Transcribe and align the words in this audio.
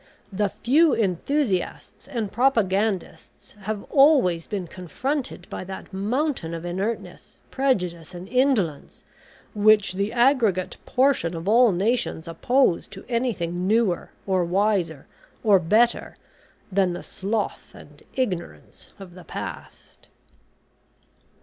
The 0.33 0.49
few 0.49 0.93
enthusiasts 0.95 2.07
and 2.07 2.31
propagandists 2.31 3.51
have 3.59 3.83
always 3.91 4.47
been 4.47 4.65
confronted 4.65 5.45
by 5.51 5.63
that 5.65 5.93
mountain 5.93 6.55
of 6.55 6.65
inertness, 6.65 7.37
prejudice, 7.51 8.15
and 8.15 8.27
indolence, 8.27 9.03
which 9.53 9.93
the 9.93 10.11
aggregate 10.11 10.77
portion 10.87 11.35
of 11.37 11.47
all 11.47 11.71
nations 11.71 12.27
oppose 12.27 12.87
to 12.87 13.05
anything 13.09 13.67
newer, 13.67 14.09
or 14.25 14.43
wiser, 14.43 15.05
or 15.43 15.59
better 15.59 16.17
than 16.71 16.93
the 16.93 17.03
sloth 17.03 17.75
and 17.75 18.01
ignorance 18.15 18.89
of 18.97 19.13
the 19.13 19.23
past." 19.23 20.07